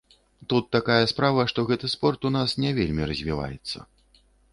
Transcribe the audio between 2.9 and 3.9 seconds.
развіваецца.